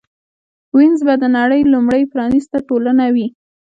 وینز 0.75 0.99
به 1.07 1.13
د 1.19 1.23
نړۍ 1.37 1.61
لومړۍ 1.73 2.03
پرانېسته 2.11 2.57
ټولنه 2.67 3.03
وي 3.15 3.27